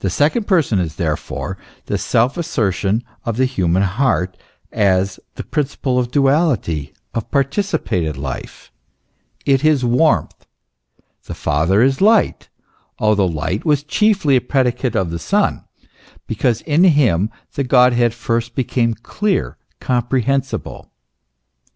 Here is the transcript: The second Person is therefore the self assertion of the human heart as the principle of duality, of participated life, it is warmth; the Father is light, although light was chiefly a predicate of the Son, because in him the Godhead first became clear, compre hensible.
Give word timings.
The 0.00 0.10
second 0.10 0.48
Person 0.48 0.80
is 0.80 0.96
therefore 0.96 1.56
the 1.84 1.98
self 1.98 2.36
assertion 2.36 3.04
of 3.24 3.36
the 3.36 3.44
human 3.44 3.84
heart 3.84 4.36
as 4.72 5.20
the 5.36 5.44
principle 5.44 6.00
of 6.00 6.10
duality, 6.10 6.92
of 7.14 7.30
participated 7.30 8.16
life, 8.16 8.72
it 9.44 9.64
is 9.64 9.84
warmth; 9.84 10.46
the 11.26 11.34
Father 11.34 11.80
is 11.80 12.00
light, 12.00 12.48
although 12.98 13.24
light 13.28 13.64
was 13.64 13.84
chiefly 13.84 14.34
a 14.34 14.40
predicate 14.40 14.96
of 14.96 15.10
the 15.10 15.20
Son, 15.20 15.62
because 16.26 16.62
in 16.62 16.82
him 16.82 17.30
the 17.54 17.62
Godhead 17.62 18.14
first 18.14 18.56
became 18.56 18.94
clear, 18.94 19.58
compre 19.80 20.24
hensible. 20.24 20.90